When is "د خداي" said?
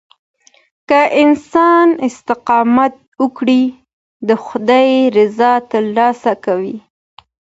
4.27-4.91